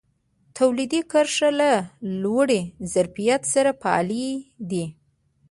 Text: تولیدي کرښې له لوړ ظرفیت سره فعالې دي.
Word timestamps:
تولیدي 0.57 1.01
کرښې 1.11 1.49
له 1.59 1.71
لوړ 2.23 2.49
ظرفیت 2.93 3.41
سره 3.53 3.71
فعالې 3.81 4.27
دي. 4.69 4.85